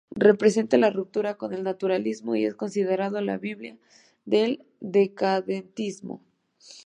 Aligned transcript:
Representa 0.15 0.79
la 0.79 0.89
ruptura 0.89 1.35
con 1.37 1.53
el 1.53 1.61
naturalismo 1.61 2.35
y 2.35 2.43
es 2.43 2.55
considerado 2.55 3.21
la 3.21 3.37
"Biblia" 3.37 3.77
del 4.25 4.63
decadentismo. 4.79 6.23